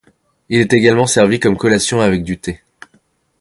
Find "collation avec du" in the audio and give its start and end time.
1.57-2.39